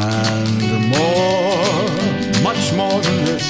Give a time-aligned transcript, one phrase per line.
[0.00, 3.46] and more, much more than this.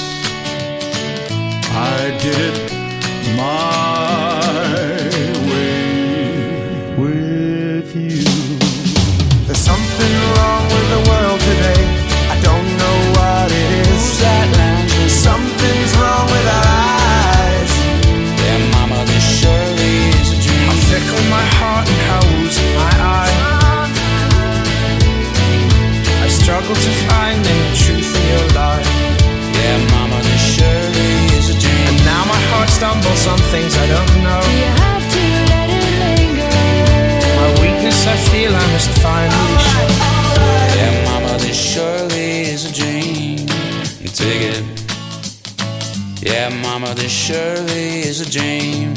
[1.72, 2.72] I did it
[3.36, 4.40] my
[5.50, 7.39] way
[44.20, 44.64] Take it.
[46.22, 48.92] Yeah, mama, this surely is a dream.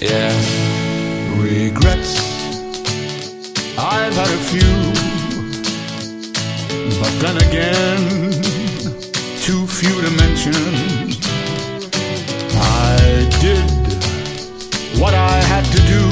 [0.00, 0.34] Yeah.
[1.38, 2.18] Regrets,
[3.78, 4.74] I've had a few,
[7.00, 8.32] but then again,
[9.40, 10.54] too few to mention.
[12.56, 13.64] I did
[15.00, 16.04] what I had to do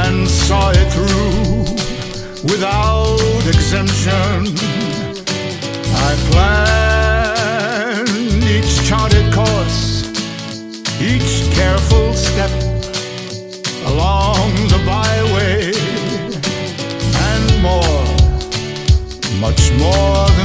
[0.00, 1.64] and saw it through
[2.44, 4.54] without exemption.
[5.90, 6.57] I planned
[19.40, 20.37] much more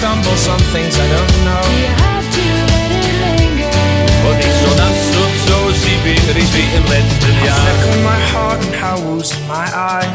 [0.00, 1.64] stumbles on things I don't know.
[1.76, 3.70] You have to let it linger.
[4.26, 7.08] Och det är sådant som så Sibir i spelet
[7.40, 7.54] How ja.
[7.64, 10.10] fickle my heart and how woozy my eye.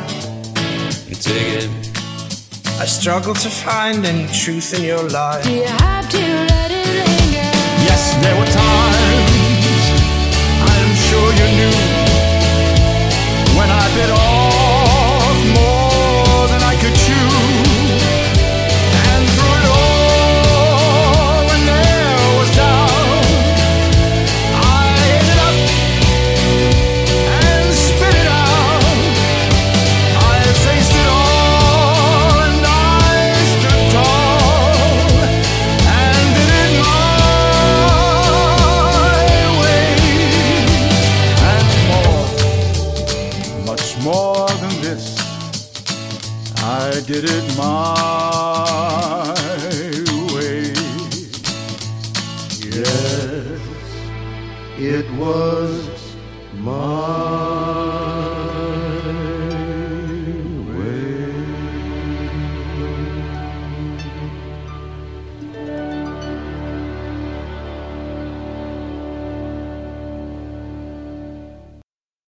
[1.26, 1.70] Take it.
[2.84, 5.46] I struggle to find any truth in your life.
[5.50, 7.52] You have to let it linger.
[7.88, 8.85] Yes, there were times
[44.96, 45.08] this.
[46.64, 49.34] I did it my
[50.34, 50.74] way.
[52.78, 53.62] Yes,
[54.78, 55.74] it was
[56.54, 56.95] my